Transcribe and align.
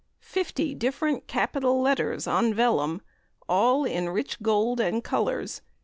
FIFTY 0.25 0.73
DIFFERENT 0.73 1.27
CAPITAL 1.27 1.79
LETTERS 1.79 2.25
on 2.25 2.55
VELLUM; 2.55 3.01
_all 3.47 3.87
in 3.87 4.09
rich 4.09 4.41
Gold 4.41 4.79
and 4.79 5.03
Colours. 5.03 5.61